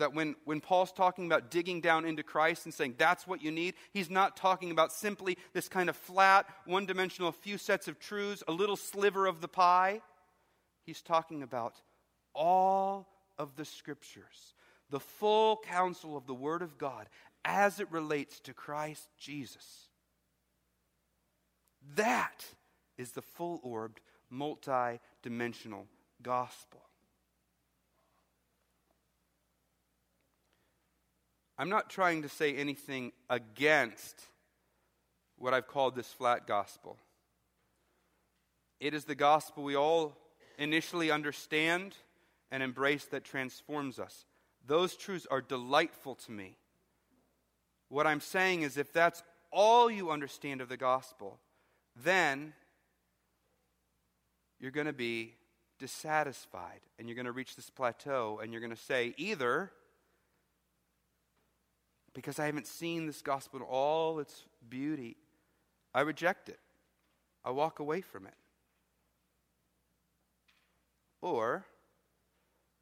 [0.00, 3.50] that when, when Paul's talking about digging down into Christ and saying that's what you
[3.50, 8.00] need, he's not talking about simply this kind of flat, one dimensional, few sets of
[8.00, 10.00] truths, a little sliver of the pie.
[10.82, 11.74] He's talking about
[12.34, 13.08] all
[13.38, 14.54] of the scriptures,
[14.88, 17.06] the full counsel of the Word of God
[17.44, 19.88] as it relates to Christ Jesus.
[21.94, 22.44] That
[22.96, 25.86] is the full orbed, multi dimensional
[26.22, 26.80] gospel.
[31.60, 34.18] I'm not trying to say anything against
[35.36, 36.96] what I've called this flat gospel.
[38.80, 40.16] It is the gospel we all
[40.56, 41.94] initially understand
[42.50, 44.24] and embrace that transforms us.
[44.66, 46.56] Those truths are delightful to me.
[47.90, 51.40] What I'm saying is, if that's all you understand of the gospel,
[51.94, 52.54] then
[54.58, 55.34] you're going to be
[55.78, 59.72] dissatisfied and you're going to reach this plateau and you're going to say, either
[62.14, 65.16] because I haven't seen this gospel in all its beauty,
[65.94, 66.58] I reject it.
[67.44, 68.34] I walk away from it.
[71.22, 71.64] Or,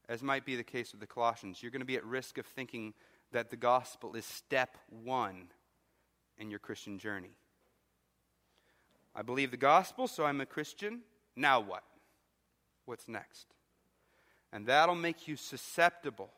[0.08, 2.46] as might be the case with the Colossians, you're going to be at risk of
[2.46, 2.94] thinking
[3.32, 5.48] that the gospel is step one
[6.38, 7.36] in your Christian journey.
[9.14, 11.00] I believe the gospel, so I'm a Christian.
[11.34, 11.82] Now what?
[12.84, 13.46] What's next?
[14.52, 16.30] And that'll make you susceptible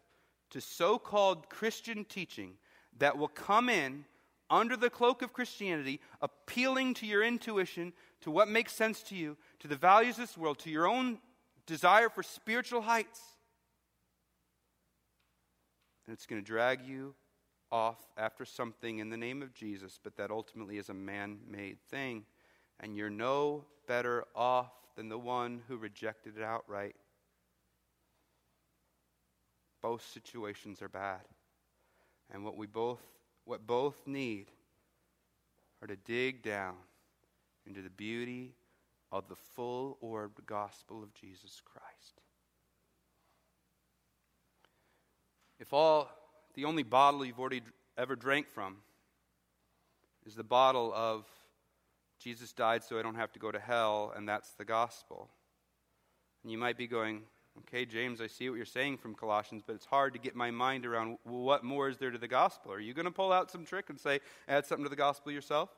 [0.50, 2.54] to so called Christian teaching
[2.98, 4.04] that will come in
[4.50, 9.36] under the cloak of Christianity, appealing to your intuition, to what makes sense to you,
[9.60, 11.18] to the values of this world, to your own
[11.66, 13.20] desire for spiritual heights.
[16.06, 17.14] And it's going to drag you
[17.70, 21.80] off after something in the name of Jesus, but that ultimately is a man made
[21.88, 22.24] thing.
[22.80, 26.96] and you're no better off than the one who rejected it outright.
[29.82, 31.20] Both situations are bad.
[32.32, 33.00] And what we both
[33.44, 34.46] what both need
[35.82, 36.74] are to dig down
[37.66, 38.54] into the beauty
[39.10, 42.20] of the full orbed gospel of Jesus Christ.
[45.58, 46.08] If all
[46.54, 47.62] the only bottle you've already
[47.98, 48.76] ever drank from
[50.26, 51.26] is the bottle of
[52.18, 55.28] Jesus died so I don't have to go to hell, and that's the gospel.
[56.42, 57.22] And you might be going,
[57.58, 60.50] okay, James, I see what you're saying from Colossians, but it's hard to get my
[60.50, 62.72] mind around what more is there to the gospel?
[62.72, 65.32] Are you going to pull out some trick and say, add something to the gospel
[65.32, 65.70] yourself?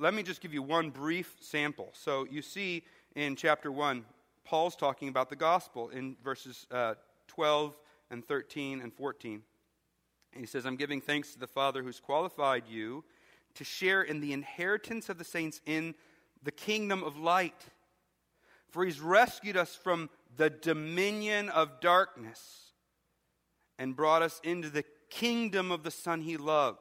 [0.00, 1.90] Let me just give you one brief sample.
[1.92, 2.84] So you see
[3.16, 4.04] in chapter 1,
[4.44, 6.94] Paul's talking about the gospel in verses uh,
[7.28, 7.76] 12
[8.10, 9.42] and 13 and 14.
[10.32, 13.04] And he says, I'm giving thanks to the Father who's qualified you
[13.54, 15.94] to share in the inheritance of the saints in
[16.42, 17.66] the kingdom of light.
[18.70, 22.72] For he's rescued us from the dominion of darkness
[23.78, 26.78] and brought us into the kingdom of the Son he loves,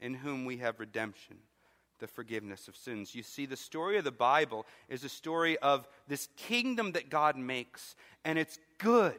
[0.00, 1.36] in whom we have redemption,
[1.98, 3.14] the forgiveness of sins.
[3.14, 7.36] You see, the story of the Bible is a story of this kingdom that God
[7.36, 9.18] makes, and it's good.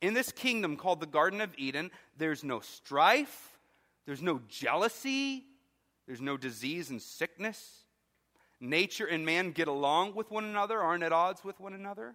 [0.00, 3.56] In this kingdom called the Garden of Eden, there's no strife
[4.06, 5.44] there's no jealousy,
[6.06, 7.85] there's no disease and sickness.
[8.60, 12.14] Nature and man get along with one another, aren't at odds with one another.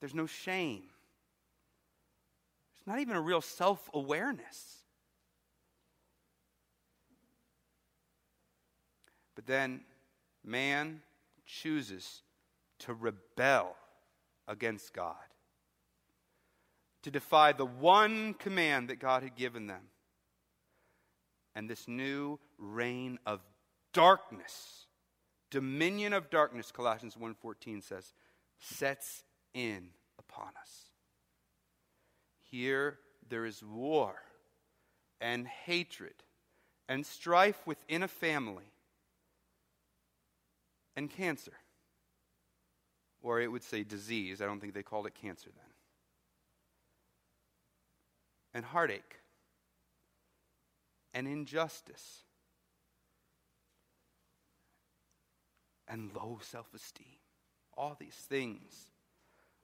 [0.00, 0.82] There's no shame.
[2.74, 4.82] There's not even a real self awareness.
[9.34, 9.80] But then
[10.44, 11.02] man
[11.44, 12.22] chooses
[12.80, 13.76] to rebel
[14.48, 15.16] against God
[17.06, 19.82] to defy the one command that God had given them.
[21.54, 23.40] And this new reign of
[23.96, 24.84] darkness,
[25.50, 28.12] dominion of darkness, Colossians 1:14 says,
[28.58, 29.24] sets
[29.54, 29.88] in
[30.18, 30.90] upon us.
[32.50, 34.22] Here there is war
[35.18, 36.22] and hatred
[36.88, 38.70] and strife within a family
[40.94, 41.58] and cancer.
[43.22, 44.42] Or it would say disease.
[44.42, 45.64] I don't think they called it cancer then
[48.52, 49.20] and heartache
[51.12, 52.25] and injustice
[55.88, 57.06] and low self esteem.
[57.76, 58.90] All these things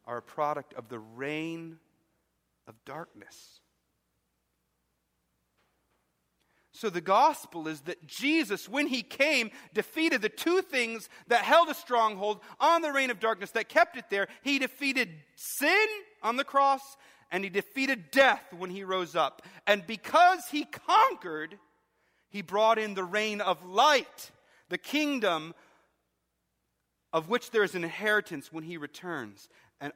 [0.04, 1.78] are a product of the reign
[2.66, 3.60] of darkness.
[6.74, 11.68] So, the gospel is that Jesus, when he came, defeated the two things that held
[11.68, 14.26] a stronghold on the reign of darkness, that kept it there.
[14.42, 15.86] He defeated sin
[16.22, 16.96] on the cross,
[17.30, 19.42] and he defeated death when he rose up.
[19.66, 21.58] And because he conquered,
[22.30, 24.30] he brought in the reign of light,
[24.70, 25.54] the kingdom
[27.12, 29.48] of which there is an inheritance when he returns,
[29.80, 29.92] and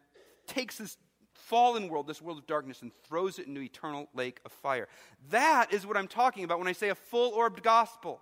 [0.46, 0.96] takes this
[1.34, 4.88] fallen world, this world of darkness, and throws it into eternal lake of fire.
[5.30, 8.20] That is what I'm talking about when I say a full orbed gospel.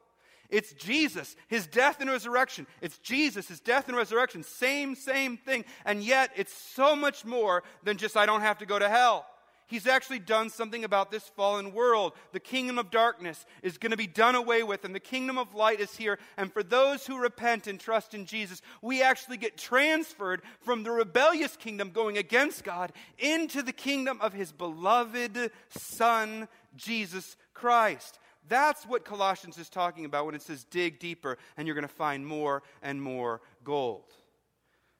[0.50, 2.66] It's Jesus, his death and resurrection.
[2.80, 4.42] It's Jesus, his death and resurrection.
[4.42, 5.64] Same, same thing.
[5.84, 9.26] And yet, it's so much more than just, I don't have to go to hell.
[9.66, 12.12] He's actually done something about this fallen world.
[12.32, 15.54] The kingdom of darkness is going to be done away with, and the kingdom of
[15.54, 16.18] light is here.
[16.36, 20.90] And for those who repent and trust in Jesus, we actually get transferred from the
[20.90, 28.18] rebellious kingdom going against God into the kingdom of his beloved Son, Jesus Christ.
[28.48, 31.94] That's what Colossians is talking about when it says dig deeper and you're going to
[31.94, 34.12] find more and more gold.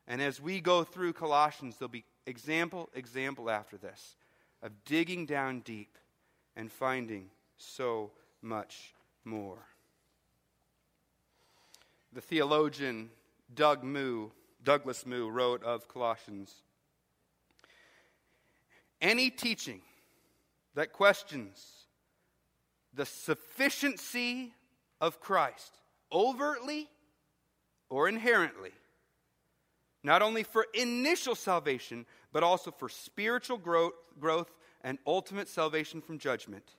[0.07, 4.17] And as we go through Colossians, there'll be example, example after this
[4.65, 5.99] of digging down deep
[6.57, 7.27] and finding
[7.59, 8.11] so
[8.41, 8.95] much
[9.25, 9.59] more.
[12.15, 13.11] The theologian
[13.55, 14.31] Doug Moo,
[14.65, 16.63] Douglas Moo wrote of Colossians
[19.03, 19.83] Any teaching
[20.75, 21.85] that questions
[22.95, 24.55] the sufficiency
[25.01, 25.75] of Christ,
[26.11, 26.89] overtly
[27.91, 28.71] or inherently,
[30.03, 34.51] not only for initial salvation, but also for spiritual growth, growth
[34.83, 36.75] and ultimate salvation from judgment,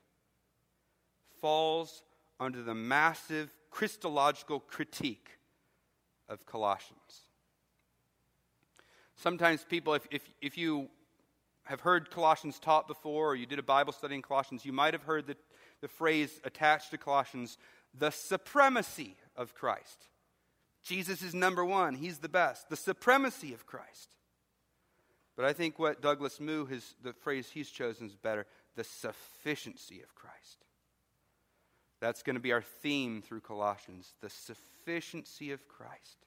[1.39, 2.03] falls
[2.41, 5.29] under the massive Christological critique
[6.27, 7.21] of Colossians.
[9.15, 10.89] Sometimes people, if, if, if you
[11.63, 14.93] have heard Colossians taught before, or you did a Bible study in Colossians, you might
[14.93, 15.37] have heard the,
[15.79, 17.57] the phrase attached to Colossians,
[17.97, 20.09] the supremacy of Christ.
[20.83, 22.69] Jesus is number one, he's the best.
[22.69, 24.14] The supremacy of Christ.
[25.35, 30.01] But I think what Douglas Moo, his, the phrase he's chosen is better the sufficiency
[30.01, 30.65] of Christ.
[31.99, 36.17] That's going to be our theme through Colossians the sufficiency of Christ.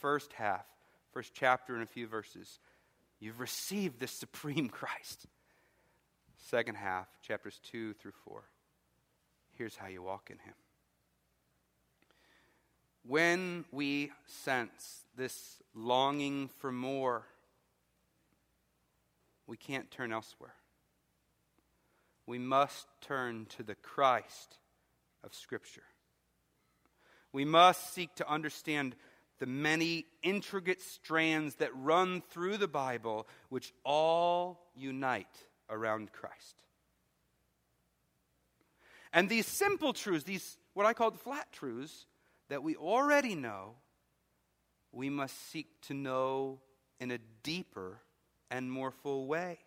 [0.00, 0.64] First half,
[1.12, 2.58] first chapter, and a few verses.
[3.20, 5.26] You've received the supreme Christ.
[6.48, 8.42] Second half, chapters 2 through 4.
[9.52, 10.54] Here's how you walk in Him.
[13.06, 17.26] When we sense this longing for more,
[19.50, 20.54] we can't turn elsewhere.
[22.24, 24.58] We must turn to the Christ
[25.24, 25.82] of Scripture.
[27.32, 28.94] We must seek to understand
[29.40, 36.62] the many intricate strands that run through the Bible, which all unite around Christ.
[39.12, 42.06] And these simple truths, these what I call the flat truths
[42.50, 43.74] that we already know,
[44.92, 46.60] we must seek to know
[47.00, 48.00] in a deeper
[48.50, 49.58] and more full way.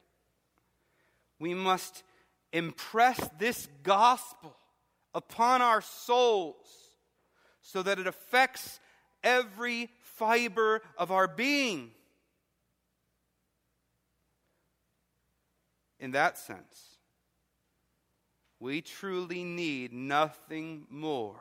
[1.39, 2.03] We must
[2.51, 4.55] impress this gospel
[5.13, 6.67] upon our souls
[7.61, 8.79] so that it affects
[9.23, 11.91] every fiber of our being.
[15.99, 16.97] In that sense,
[18.59, 21.39] we truly need nothing more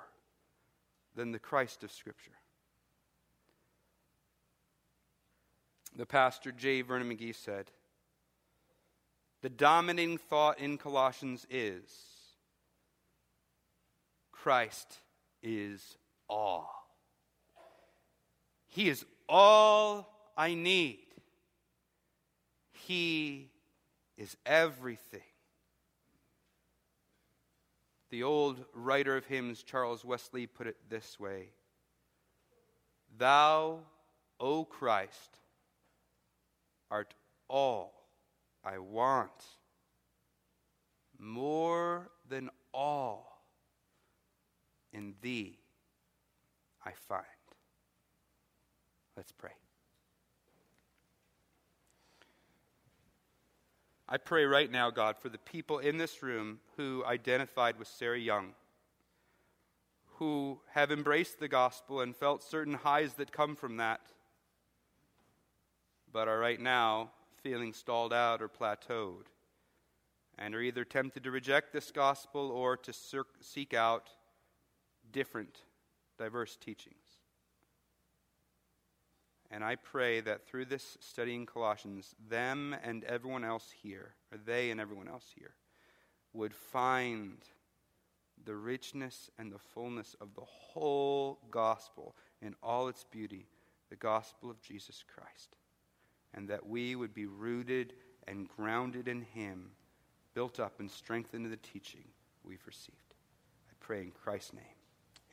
[1.14, 2.32] than the Christ of Scripture.
[5.97, 6.82] The pastor J.
[6.82, 7.70] Vernon McGee said,
[9.43, 11.82] The dominating thought in Colossians is
[14.32, 14.99] Christ
[15.43, 15.97] is
[16.28, 16.70] all.
[18.68, 21.07] He is all I need.
[22.72, 23.51] He
[24.16, 25.20] is everything.
[28.11, 31.51] The old writer of hymns, Charles Wesley, put it this way
[33.16, 33.80] Thou,
[34.40, 35.38] O Christ,
[36.93, 37.14] art
[37.49, 37.95] all
[38.62, 39.32] I want,
[41.18, 43.43] more than all
[44.93, 45.59] in thee
[46.84, 47.24] I find.
[49.16, 49.51] Let's pray.
[54.09, 58.18] I pray right now, God, for the people in this room who identified with Sarah
[58.18, 58.51] Young,
[60.18, 64.03] who have embraced the gospel and felt certain highs that come from that,
[66.13, 67.11] but are right now
[67.43, 69.27] feeling stalled out or plateaued,
[70.39, 72.93] and are either tempted to reject this gospel or to
[73.41, 74.11] seek out
[75.11, 75.59] different,
[76.19, 76.97] diverse teachings.
[79.51, 84.39] And I pray that through this study in Colossians, them and everyone else here, or
[84.39, 85.55] they and everyone else here,
[86.33, 87.37] would find
[88.45, 93.47] the richness and the fullness of the whole gospel in all its beauty,
[93.91, 95.57] the gospel of Jesus Christ.
[96.35, 97.95] And that we would be rooted
[98.26, 99.70] and grounded in Him,
[100.35, 102.05] built up and strengthened in the teaching
[102.45, 103.14] we've received.
[103.68, 104.64] I pray in Christ's name.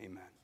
[0.02, 0.39] Amen.